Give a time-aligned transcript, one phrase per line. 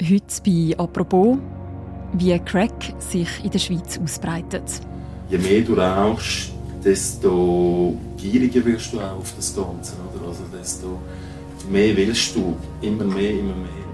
[0.00, 1.38] Heute bei «Apropos»,
[2.12, 4.62] wie Crack sich in der Schweiz ausbreitet.
[5.28, 6.52] Je mehr du rauchst,
[6.84, 9.94] desto gieriger wirst du auch auf das Ganze.
[10.14, 10.28] Oder?
[10.28, 10.98] Also desto
[11.68, 13.88] mehr willst du, immer mehr, immer mehr.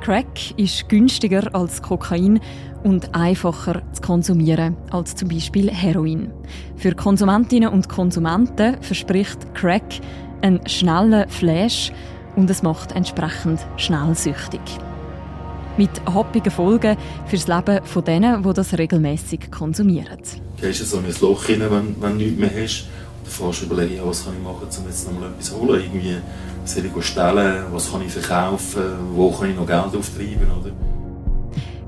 [0.00, 2.38] Crack ist günstiger als Kokain
[2.84, 6.30] und einfacher zu konsumieren als zum Beispiel Heroin.
[6.76, 10.00] Für Konsumentinnen und Konsumenten verspricht Crack
[10.40, 11.90] einen schnellen Flash
[12.36, 14.60] und es macht entsprechend schnell süchtig.
[15.76, 20.18] Mit happigen Folgen fürs Leben von denen, die das regelmäßig konsumieren.
[20.56, 22.86] Du gehst so in ein Loch rein, wenn, wenn du nichts mehr hast.
[23.18, 25.60] Und du fährst überlegen, ja, was kann ich machen, um jetzt noch mal etwas zu
[25.60, 25.80] holen.
[25.80, 26.16] Irgendwie,
[26.64, 28.82] soll ich stellen, was kann ich verkaufen,
[29.14, 30.70] wo kann ich noch Geld auftreiben, oder?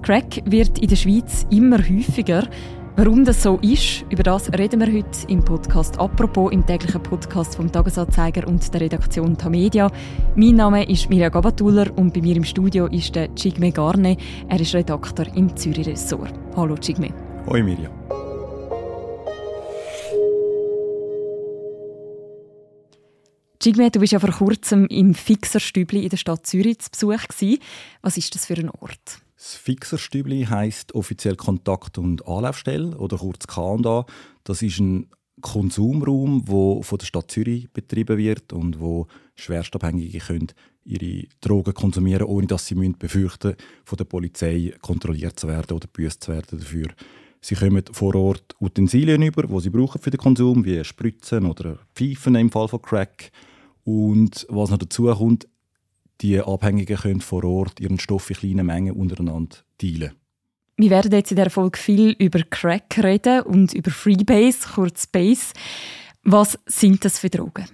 [0.02, 2.46] Crack wird in der Schweiz immer häufiger.
[2.98, 7.54] Warum das so ist, über das reden wir heute im Podcast «Apropos», im täglichen Podcast
[7.54, 9.92] vom Tagesanzeiger und der Redaktion Tamedia.
[10.34, 14.16] Mein Name ist Mirja Gabatuller und bei mir im Studio ist der Chigme Garne.
[14.48, 16.32] Er ist Redakteur im Zürich Ressort.
[16.56, 17.12] Hallo Chigme.
[17.46, 17.90] Hoi Mirja.
[23.62, 27.58] Chigme, du warst ja vor kurzem im Fixerstübli in der Stadt Zürich zu Besuch.
[28.00, 29.25] Was ist das für ein Ort?
[29.36, 34.06] Das Fixerstübli heisst offiziell Kontakt- und Anlaufstelle oder kurz K&A.
[34.44, 35.10] Das ist ein
[35.42, 40.48] Konsumraum, wo von der Stadt Zürich betrieben wird und wo Schwerstabhängige können
[40.84, 46.24] ihre Drogen konsumieren, ohne dass sie befürchten von der Polizei kontrolliert zu werden oder büßt
[46.24, 46.88] zu werden dafür.
[47.42, 51.78] Sie kommen vor Ort Utensilien über, die sie brauchen für den Konsum, wie Spritzen oder
[51.94, 53.30] Pfeifen im Fall von Crack.
[53.84, 55.46] Und was noch dazu kommt,
[56.20, 60.12] die Abhängigen können vor Ort ihren Stoff in kleinen Mengen untereinander teilen.
[60.78, 65.54] Wir werden jetzt in der Folge viel über Crack reden und über Freebase, kurz Base.
[66.22, 67.66] Was sind das für Drogen?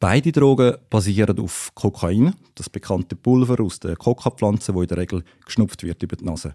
[0.00, 5.24] Beide Drogen basieren auf Kokain, das bekannte Pulver aus der Coca-Pflanze, wo in der Regel
[5.44, 6.54] geschnupft wird über die Nase.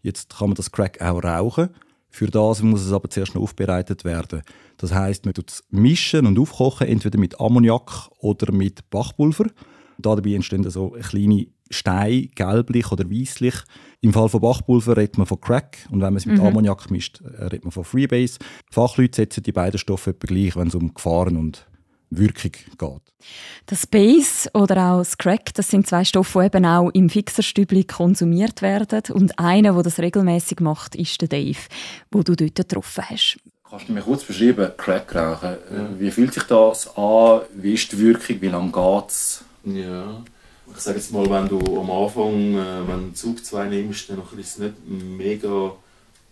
[0.00, 1.70] Jetzt kann man das Crack auch rauchen.
[2.08, 4.42] Für das muss es aber zuerst noch aufbereitet werden.
[4.76, 9.46] Das heißt, man tut es mischen und aufkochen, entweder mit Ammoniak oder mit Bachpulver.
[9.98, 13.54] Dabei entstehen so kleine Steine, gelblich oder weißlich.
[14.00, 16.46] Im Fall von Bachpulver redet man von Crack und wenn man es mit mhm.
[16.46, 18.38] Ammoniak mischt, äh, redet man von Freebase.
[18.70, 21.66] Fachleute setzen die beiden Stoffe etwa gleich, wenn es um Gefahren und
[22.10, 23.02] Wirkung geht.
[23.66, 27.84] Das Base oder auch das Crack, das sind zwei Stoffe, die eben auch im Fixerstübli
[27.84, 29.02] konsumiert werden.
[29.12, 31.58] Und einer, der das regelmäßig macht, ist der Dave,
[32.10, 33.38] wo du dort getroffen hast.
[33.68, 35.56] Kannst du mir kurz beschreiben, Crack rauchen?
[35.98, 37.40] Wie fühlt sich das an?
[37.54, 38.40] Wie ist die Wirkung?
[38.40, 39.44] Wie lange geht es?
[39.64, 40.22] Ja.
[40.74, 44.22] Ich sage jetzt mal, wenn du am Anfang, äh, wenn du Zug 2 nimmst, dann
[44.38, 45.72] ist es nicht mega.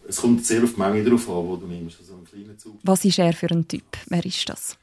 [0.08, 1.98] Es kommt sehr auf die Menge drauf an, wo du nimmst.
[2.00, 2.78] Also einen kleinen Zug.
[2.82, 3.84] Was ist er für ein Typ?
[4.08, 4.76] Wer ist das?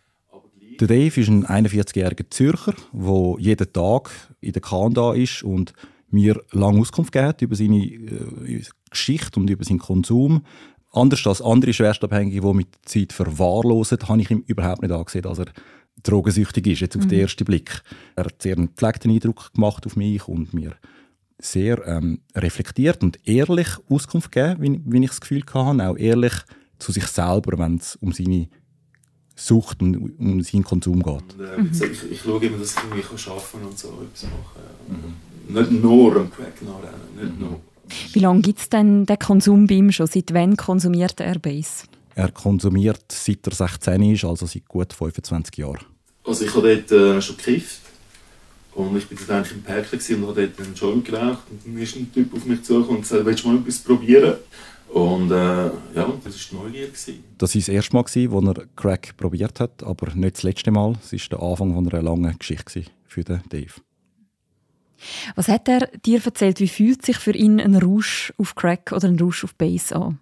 [0.80, 5.74] Der Dave ist ein 41-jähriger Zürcher, der jeden Tag in der Kanda ist und
[6.10, 10.46] mir lange Auskunft gibt über seine äh, Geschichte und über seinen Konsum.
[10.92, 15.24] Anders als andere Schwerstabhängige, die mit der Zeit verwahrlosen, habe ich ihm überhaupt nicht angesehen,
[15.24, 15.48] dass er
[16.04, 17.10] drogensüchtig ist, jetzt auf mhm.
[17.10, 17.82] den ersten Blick.
[18.16, 20.76] Er hat sehr einen gepflegten Eindruck gemacht auf mich und mir
[21.42, 26.34] sehr ähm, reflektiert und ehrlich Auskunft gegeben, wie, wie ich das Gefühl hatte, auch ehrlich
[26.80, 28.48] zu sich selber, wenn es um seine
[29.36, 31.14] Sucht und um seinen Konsum geht.
[31.14, 31.72] Und, äh, mhm.
[31.72, 35.54] ich, ich schaue immer, dass ich irgendwie arbeiten und so etwas machen mhm.
[35.54, 37.48] Nicht nur am Crack nachrennen, nicht mhm.
[37.48, 37.62] nur.
[38.14, 40.08] Wie lange gibt es denn den Konsum bei ihm schon?
[40.08, 41.86] Seit wann konsumiert er Base?
[42.16, 45.86] Er konsumiert seit er 16 ist, also seit gut 25 Jahren.
[46.24, 47.82] Also ich habe dort äh, schon gekifft.
[48.76, 51.44] Und ich war dort eigentlich im Park und habe dort einen Joint geraucht.
[51.50, 54.36] Und dann ist ein Typ auf mich zugekommen und gesagt, willst du mal etwas probieren?
[54.90, 55.72] Und äh, ja,
[56.24, 56.88] das war Neugier.
[56.88, 57.16] Das war
[57.62, 60.96] das erste Mal, als er Crack probiert hat, aber nicht das letzte Mal.
[61.04, 63.74] Es war der Anfang einer langen Geschichte für den Dave.
[65.36, 66.60] Was hat er dir erzählt?
[66.60, 70.20] Wie fühlt sich für ihn ein Rausch auf Crack oder ein Rausch auf Base an?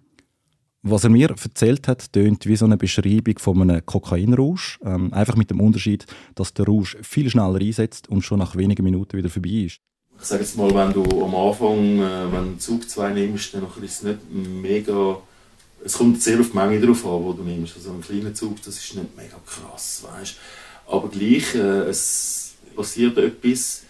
[0.82, 4.78] Was er mir erzählt hat, tönt wie so eine Beschreibung von einem Kokainrausch.
[4.84, 6.06] Ähm, einfach mit dem Unterschied,
[6.36, 9.80] dass der Rausch viel schneller einsetzt und schon nach wenigen Minuten wieder vorbei ist.
[10.20, 13.64] Ich sage jetzt mal, wenn du am Anfang, äh, wenn du Zug 2 nimmst, dann
[13.82, 15.18] ist es nicht mega.
[15.84, 17.76] Es kommt sehr auf die Menge drauf an, wo du nimmst.
[17.76, 20.36] Also ein kleiner Zug, das ist nicht mega krass, weißt.
[20.86, 23.82] Aber gleich, äh, es passiert etwas.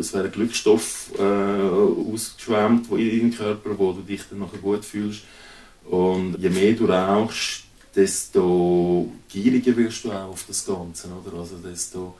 [0.00, 5.22] Es werden Glückstoff äh, ausgeschwemmt in deinem Körper, wo du dich dann nachher gut fühlst.
[5.90, 11.38] Und je mehr du rauchst, desto gieriger wirst du auch auf das Ganze, oder?
[11.38, 12.14] Also desto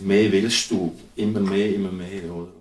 [0.00, 2.52] mehr willst du, immer mehr, immer mehr, oder?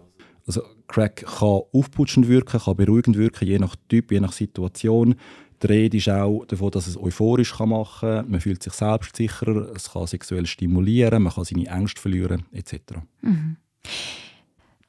[0.46, 5.16] Also Crack kann aufputschend wirken, kann beruhigend wirken, je nach Typ, je nach Situation.
[5.62, 8.32] Die Rede ist auch davon, dass es euphorisch machen kann.
[8.32, 12.76] Man fühlt sich selbstsicherer, es kann sexuell stimulieren, man kann seine Ängste verlieren, etc.
[13.22, 13.58] Mhm.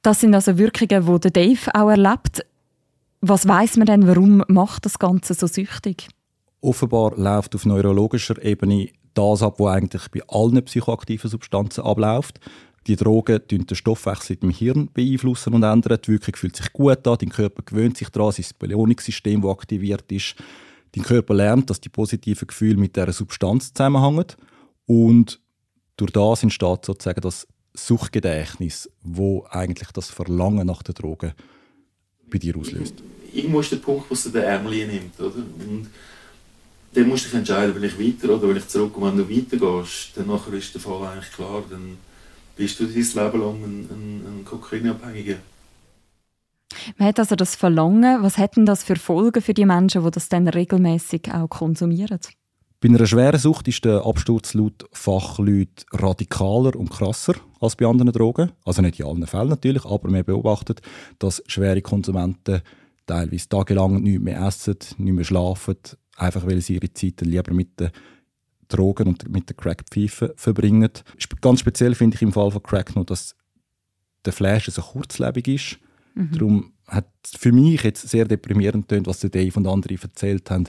[0.03, 2.47] Das sind also Wirkungen, die Dave auch erlebt.
[3.20, 6.08] Was weiß man denn, warum macht das Ganze so süchtig?
[6.62, 12.40] Offenbar läuft auf neurologischer Ebene das ab, was eigentlich bei allen psychoaktiven Substanzen abläuft.
[12.87, 15.99] Die Drogen beeinflussen den Stoffwechsel im Hirn beeinflussen und ändern.
[16.02, 20.11] Die Wirkung fühlt sich gut an, dein Körper gewöhnt sich daran, sein Belohnungssystem, das aktiviert
[20.11, 20.37] ist.
[20.93, 24.25] Dein Körper lernt, dass die positiven Gefühle mit dieser Substanz zusammenhängen.
[24.87, 25.40] Und
[25.96, 31.34] durch das entsteht sozusagen das Suchtgedächtnis, wo eigentlich das Verlangen nach den Drogen
[32.31, 32.94] bei dir auslöst.
[33.32, 35.37] Irgendwo ist der Punkt, wo es den Ärmel nimmt, oder?
[35.37, 35.88] Und
[36.93, 38.97] dann musst du dich entscheiden, will ich weiter oder will ich zurück.
[38.97, 41.99] Und wenn du weitergehst, dann nachher ist der Fall eigentlich klar, dann
[42.56, 45.37] bist du dein Leben lang ein, ein, ein Kokainabhängiger.
[46.97, 48.23] Man hat also das Verlangen.
[48.23, 52.19] Was hätten das für Folgen für die Menschen, die das dann regelmäßig auch konsumieren?
[52.81, 58.12] Bei einer schweren Sucht ist der Absturz laut Fachleuten radikaler und krasser als bei anderen
[58.12, 58.53] Drogen.
[58.65, 60.81] Also nicht in allen Fällen natürlich, aber man beobachtet,
[61.19, 62.62] dass schwere Konsumenten
[63.06, 65.77] teilweise tagelang nicht mehr essen, nicht mehr schlafen,
[66.17, 67.91] einfach weil sie ihre Zeit lieber mit den
[68.69, 70.88] Drogen und mit den Crackpfeifen verbringen.
[71.43, 73.37] Ganz speziell finde ich im Fall von Crack noch, dass
[74.25, 75.79] der Flash so kurzlebig ist.
[76.15, 76.33] Mhm.
[76.33, 80.67] Darum hat für mich jetzt sehr deprimierend tönt, was der Dave und andere erzählt haben,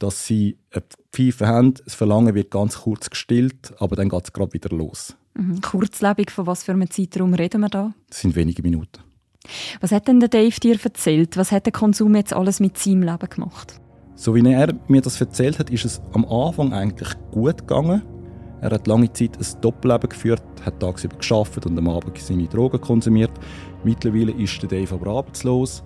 [0.00, 0.82] dass sie eine
[1.12, 5.14] Pfeife haben, das Verlangen wird ganz kurz gestillt, aber dann geht es gerade wieder los.
[5.34, 5.60] Mhm.
[5.60, 7.92] Kurzlebig, von was für einem Zeitraum reden wir da?
[8.08, 9.02] Das sind wenige Minuten.
[9.80, 11.36] Was hat denn der Dave dir erzählt?
[11.36, 13.80] Was hat der Konsum jetzt alles mit seinem Leben gemacht?
[14.14, 18.02] So wie er mir das erzählt hat, ist es am Anfang eigentlich gut gegangen.
[18.60, 22.80] Er hat lange Zeit ein Doppelleben geführt, hat tagsüber geschafft und am Abend seine Drogen
[22.80, 23.30] konsumiert.
[23.84, 25.82] Mittlerweile ist der Dave aber arbeitslos.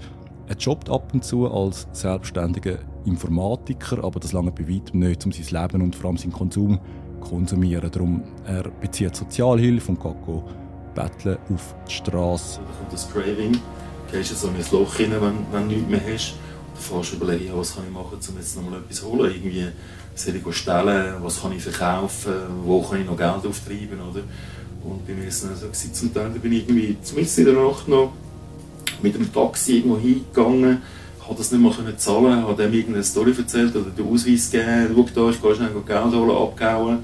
[0.47, 5.33] Er jobbt ab und zu als selbstständiger Informatiker, aber das lange bei weitem nicht, um
[5.33, 7.91] sein Leben und vor allem seinen Konsum zu konsumieren.
[7.91, 10.45] Darum er bezieht Sozialhilfe und geht
[10.95, 12.61] betteln auf die Straße.
[12.61, 15.91] Da kommt das Craving, du gehst so in ein Loch rein, wenn, wenn du nichts
[15.91, 16.35] mehr hast.
[16.75, 19.33] Du fährst überlegen, was kann ich machen, um jetzt noch mal etwas zu holen.
[19.35, 19.67] Irgendwie
[20.15, 24.21] soll ich stellen, was kann ich verkaufen, wo kann ich noch Geld auftreiben, oder?
[24.83, 27.55] Und bei mir war es dann so, zum Teil bin ich irgendwie zumindest in der
[27.55, 28.13] Nacht noch
[29.05, 30.83] mit dem Taxi irgendwo hingegangen,
[31.21, 35.09] habe das nicht mehr zahlen, habe dem irgendeine Story erzählt oder den Ausweis gegeben, schau
[35.15, 36.99] da, ich gehe schnell Geld holen, abgehauen.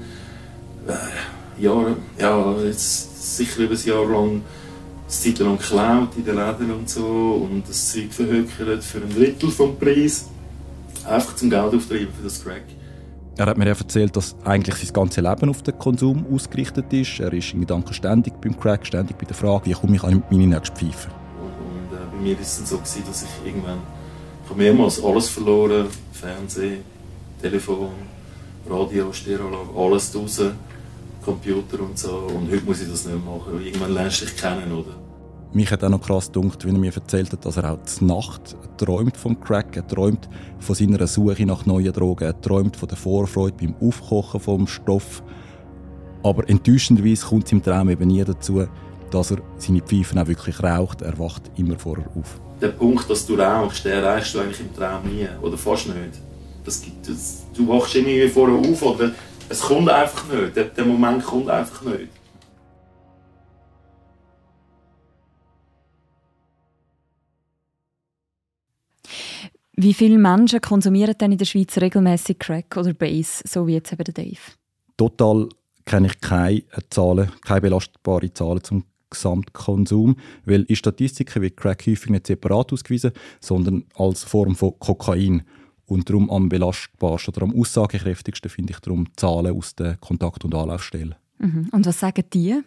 [0.87, 4.41] Äh, ja, ja, jetzt sicher über ein Jahr lang eine
[5.07, 9.49] Zeit lang geklaut in den Läden und so und das Zeug verhökert für ein Drittel
[9.49, 10.27] vom Preis.
[11.07, 12.63] Einfach zum Geld auftreiben für das Crack.
[13.37, 17.19] Er hat mir erzählt, dass eigentlich sein ganzes Leben auf den Konsum ausgerichtet ist.
[17.19, 20.21] Er ist in Gedanken ständig beim Crack, ständig bei der Frage, wie komme ich an
[20.29, 21.20] meine nächste Pfeife
[22.21, 23.79] mir ist es so gewesen, dass ich irgendwann
[24.49, 26.79] ich mehrmals alles verloren, Fernsehen,
[27.41, 27.89] Telefon,
[28.69, 30.51] Radio, Stereoanlage, alles draußen,
[31.23, 32.27] Computer und so.
[32.35, 33.63] Und heute muss ich das nicht machen.
[33.63, 34.95] Irgendwann lernst du dich kennen, oder?
[35.53, 38.05] Mich hat auch noch krass gedacht, wie er mir erzählt hat, dass er auch die
[38.05, 40.29] Nacht träumt vom Crack, er träumt
[40.59, 45.21] von seiner Suche nach neuen Drogen, er träumt von der Vorfreude beim Aufkochen vom Stoff.
[46.23, 48.65] Aber enttäuschenderweise kommt es im Traum eben nie dazu,
[49.13, 51.01] dass er seine Pfeifen auch wirklich raucht.
[51.01, 52.39] Er wacht immer vorher auf.
[52.61, 55.27] Der Punkt, dass du rauchst, den erreichst du eigentlich im Traum nie.
[55.41, 56.19] Oder fast nicht.
[56.63, 59.11] Das gibt, das, du wachst irgendwie vorher auf oder
[59.49, 60.55] es kommt einfach nicht.
[60.55, 62.09] Der, der Moment kommt einfach nicht.
[69.73, 73.91] Wie viele Menschen konsumieren denn in der Schweiz regelmäßig Crack oder Base, so wie jetzt
[73.91, 74.37] eben der Dave?
[74.95, 75.49] Total
[75.85, 80.15] kenne ich keine Zahlen, keine belastbaren Zahlen zum Gesamtkonsum,
[80.45, 85.43] weil in Statistiken wird Crack häufig nicht separat ausgewiesen, sondern als Form von Kokain.
[85.85, 90.55] Und darum am belastbarsten oder am aussagekräftigsten finde ich darum Zahlen aus den Kontakt- und
[90.55, 91.15] Anlaufstellen.
[91.37, 91.67] Mhm.
[91.71, 92.61] Und was sagen die?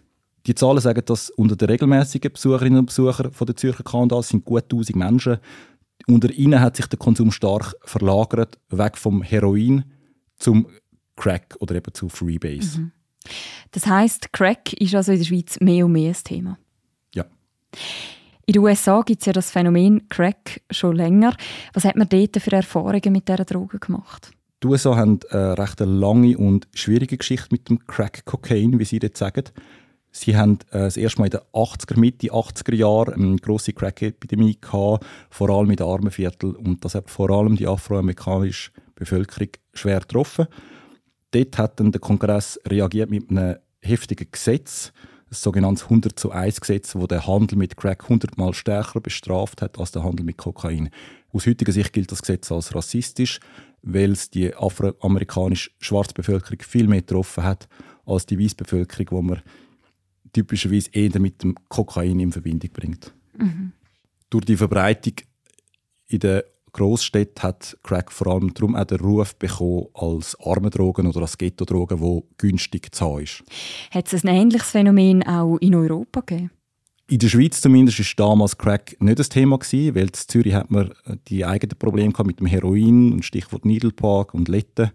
[0.46, 4.44] Die Zahlen sagen, dass unter den regelmäßigen Besucherinnen und Besuchern von der Zürcher Kanada sind
[4.44, 5.38] gut 1000 Menschen.
[6.06, 9.84] Unter ihnen hat sich der Konsum stark verlagert, weg vom Heroin
[10.36, 10.66] zum
[11.16, 12.80] Crack oder eben zu Freebase.
[12.80, 12.92] Mhm.
[13.72, 16.58] Das heißt, Crack ist also in der Schweiz mehr und mehr ein Thema.
[17.14, 17.24] Ja.
[18.46, 21.36] In den USA gibt es ja das Phänomen Crack schon länger.
[21.72, 24.30] Was hat man dort für Erfahrungen mit dieser Droge gemacht?
[24.62, 29.12] Die USA haben eine recht lange und schwierige Geschichte mit dem Crack-Cocaine, wie sie das
[29.14, 29.44] sagen.
[30.10, 34.58] Sie haben äh, das erste Mal in den 80er, Mitte 80er Jahren eine grosse Crack-Epidemie
[34.60, 36.54] gehabt, vor allem in den Armenvierteln.
[36.54, 40.46] Und das hat vor allem die afroamerikanische Bevölkerung schwer getroffen.
[41.34, 44.92] Dort hat dann der Kongress reagiert mit einem heftigen Gesetz,
[45.28, 49.60] das sogenannte 100 zu 1 Gesetz, wo der Handel mit Crack 100 Mal stärker bestraft
[49.60, 50.90] hat als der Handel mit Kokain.
[51.32, 53.40] Aus heutiger Sicht gilt das Gesetz als rassistisch,
[53.82, 57.68] weil es die afroamerikanische Schwarzbevölkerung viel mehr getroffen hat
[58.06, 59.42] als die Weißbevölkerung, wo man
[60.32, 63.12] typischerweise eher mit dem Kokain in Verbindung bringt.
[63.36, 63.72] Mhm.
[64.30, 65.14] Durch die Verbreitung
[66.06, 66.42] in den
[66.74, 71.38] Großstädten hat Crack vor allem darum auch den Ruf bekommen als arme Drogen oder als
[71.38, 73.42] Ghetto-Drogen, die günstig zu haben ist.
[73.90, 76.50] Hat es ein ähnliches Phänomen auch in Europa gegeben?
[77.06, 80.70] In der Schweiz zumindest war damals Crack nicht das Thema, gewesen, weil in Zürich hat
[80.70, 80.92] man
[81.28, 84.90] die eigenen Probleme mit dem Heroin und Stichwort Needle Park und Letten.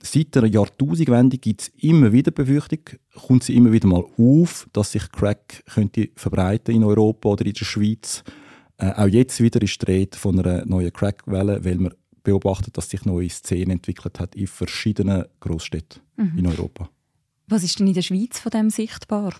[0.00, 2.80] Seit der Jahrtausendwende gibt es immer wieder Befürchtung,
[3.26, 7.52] kommt sie immer wieder mal auf, dass sich Crack könnte verbreiten in Europa oder in
[7.52, 8.22] der Schweiz.
[8.78, 12.90] Äh, auch jetzt wieder ist die Rede von einer neuen Crack-Welle, weil man beobachtet, dass
[12.90, 16.38] sich neue Szene entwickelt hat in verschiedenen Großstädten mhm.
[16.38, 16.88] in Europa.
[17.48, 19.34] Was ist denn in der Schweiz von dem sichtbar?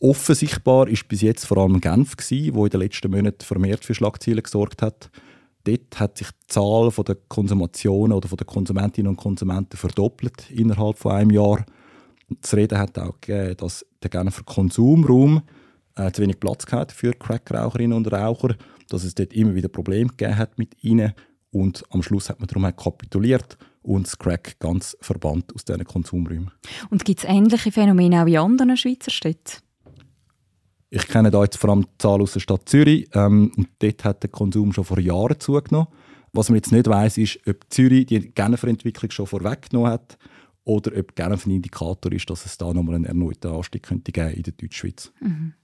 [0.00, 3.94] Offensichtbar ist bis jetzt vor allem Genf gewesen, wo in den letzten Monaten vermehrt für
[3.94, 5.10] Schlagzeilen gesorgt hat.
[5.64, 11.12] Dort hat sich die Zahl der Konsumationen oder der Konsumentinnen und Konsumenten verdoppelt innerhalb von
[11.12, 11.66] einem Jahr.
[12.40, 15.42] Das Reden hat auch gegeben, dass der Genfer Konsumraum
[15.96, 18.54] äh, zu wenig Platz hat für Crackraucherinnen und Raucher,
[18.88, 21.12] dass es dort immer wieder Probleme gegeben hat mit ihnen
[21.50, 26.50] und am Schluss hat man darum kapituliert und das Crack ganz verbannt aus diesen Konsumräumen.
[26.90, 29.62] Und gibt es ähnliche Phänomene auch in anderen Schweizer Städten?
[30.90, 34.04] Ich kenne da jetzt vor allem die Zahl aus der Stadt Zürich ähm, und dort
[34.04, 35.88] hat der Konsum schon vor Jahren zugenommen.
[36.32, 40.18] Was man jetzt nicht weiß, ist, ob Zürich die Genfer Entwicklung schon vorweggenommen hat
[40.64, 44.32] oder ob Genf ein Indikator ist, dass es da nochmal einen erneuten Anstieg könnte geben
[44.32, 45.12] in der Deutschschweiz.
[45.20, 45.54] Mhm.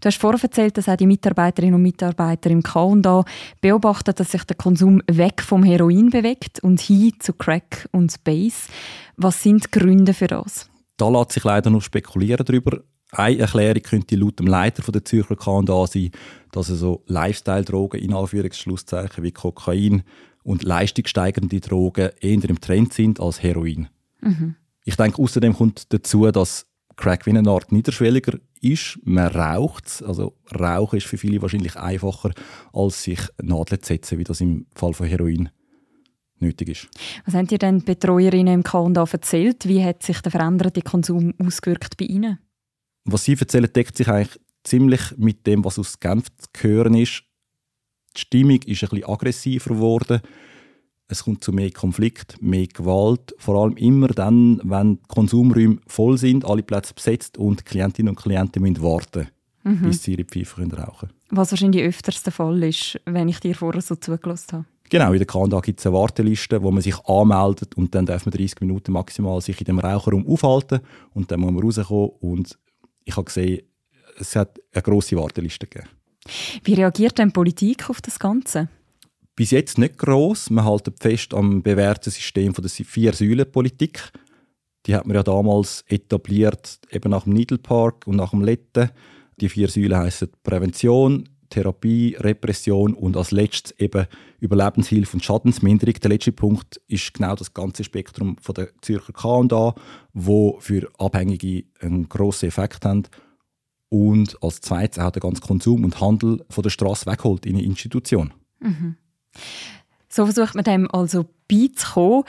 [0.00, 3.24] Du hast vorher erzählt, dass auch die Mitarbeiterinnen und Mitarbeiter im K&A
[3.60, 8.68] beobachten, dass sich der Konsum weg vom Heroin bewegt und hin zu Crack und Base.
[9.16, 10.68] Was sind die Gründe für das?
[10.96, 12.82] Da lässt sich leider noch spekulieren darüber.
[13.12, 16.10] Eine Erklärung könnte laut dem Leiter der Zürcher K&A sein,
[16.50, 20.02] dass so Lifestyle-Drogen in Anführungszeichen wie Kokain
[20.42, 23.88] und leistungssteigernde Drogen eher im Trend sind als Heroin.
[24.20, 24.56] Mhm.
[24.84, 28.98] Ich denke, außerdem kommt dazu, dass Crack wie eine Art niederschwelliger ist.
[29.04, 30.02] Man raucht es.
[30.02, 32.32] Also Rauchen ist für viele wahrscheinlich einfacher,
[32.72, 35.50] als sich Nadeln zu setzen, wie das im Fall von Heroin
[36.38, 36.88] nötig ist.
[37.24, 39.66] Was haben dir denn Betreuerinnen im K&A erzählt?
[39.66, 42.38] Wie hat sich der veränderte Konsum ausgewirkt bei ihnen?
[43.04, 47.24] Was sie erzählen, deckt sich eigentlich ziemlich mit dem, was aus Genf zu hören ist.
[48.16, 50.20] Die Stimmung ist ein bisschen aggressiver geworden.
[51.12, 53.34] Es kommt zu mehr Konflikt, mehr Gewalt.
[53.36, 58.16] Vor allem immer dann, wenn die Konsumräume voll sind, alle Plätze besetzt und Klientinnen und
[58.16, 59.28] Klienten müssen warten,
[59.62, 59.82] mhm.
[59.82, 61.12] bis sie ihre Pfeife rauchen können.
[61.28, 64.64] Was wahrscheinlich öfters der Fall ist, wenn ich dir vorher so zugelassen habe.
[64.88, 68.24] Genau, in der Kanada gibt es eine Warteliste, wo man sich anmeldet und dann darf
[68.24, 70.80] man 30 Minuten maximal sich in dem Raucherraum aufhalten
[71.12, 72.58] und dann muss man rauskommen und
[73.04, 73.60] ich habe gesehen,
[74.18, 75.90] es hat eine grosse Warteliste gegeben.
[76.64, 78.68] Wie reagiert denn Politik auf das Ganze?
[79.34, 80.50] Bis jetzt nicht gross.
[80.50, 84.12] Man hält fest am bewährten System der Vier-Säulen-Politik.
[84.86, 88.90] Die hat man ja damals etabliert, eben nach dem Needle Park und nach dem Letten.
[89.40, 94.06] Die vier Säulen heißen Prävention, Therapie, Repression und als letztes eben
[94.40, 95.94] Überlebenshilfe und Schadensminderung.
[95.94, 99.74] Der letzte Punkt ist genau das ganze Spektrum von der Zürcher K&A,
[100.12, 103.04] wo für Abhängige einen grossen Effekt haben
[103.88, 107.64] und als zweites auch den ganzen Konsum und Handel von der Straße wegholt in eine
[107.64, 108.32] Institution.
[108.60, 108.96] Mhm.
[110.08, 112.24] So versucht man dem also beizukommen.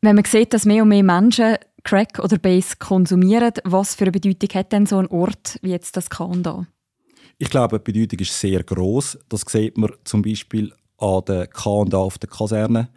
[0.00, 4.12] Wenn man sieht, dass mehr und mehr Menschen Crack oder Base konsumieren, was für eine
[4.12, 6.66] Bedeutung hat denn so ein Ort wie jetzt das K&A?
[7.38, 9.18] Ich glaube, die Bedeutung ist sehr groß.
[9.28, 12.90] Das sieht man zum Beispiel an der K&A auf der Kaserne,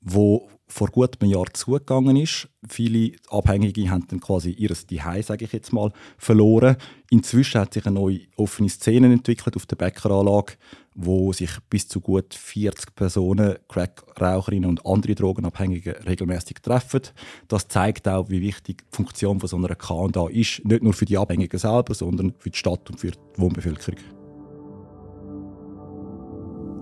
[0.00, 2.48] wo vor gut einem Jahr zugegangen ist.
[2.68, 6.76] Viele Abhängige haben dann quasi ihr Zuhause, sage ich jetzt mal, verloren.
[7.10, 10.54] Inzwischen hat sich eine neue offene Szene entwickelt auf der Bäckeranlage,
[10.94, 17.02] wo sich bis zu gut 40 Personen, Crack-Raucherinnen und andere Drogenabhängige regelmäßig treffen.
[17.48, 21.04] Das zeigt auch, wie wichtig die Funktion von so einer K&A ist, nicht nur für
[21.04, 24.00] die Abhängigen selber, sondern für die Stadt und für die Wohnbevölkerung.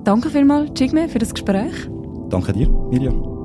[0.04, 1.74] Danke vielmals, Jigme, für das Gespräch.
[2.30, 3.39] Danke dir, Miriam.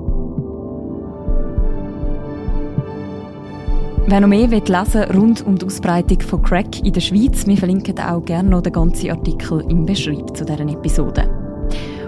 [4.07, 7.57] Wer noch mehr lesen will rund um die Ausbreitung von Crack in der Schweiz, wir
[7.57, 11.27] verlinken auch gerne noch den ganzen Artikel im Beschreib zu deren Episode.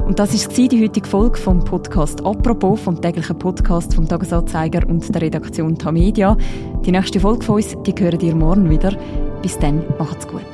[0.06, 5.14] Und das war die heutige Folge vom Podcast «Apropos», vom täglichen Podcast vom Tagesanzeiger und
[5.14, 6.38] der Redaktion Tamedia.
[6.86, 8.96] Die nächste Folge von uns, die hören ihr morgen wieder.
[9.42, 10.46] Bis dann, macht's gut.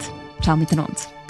[0.42, 1.23] Ciao miteinander.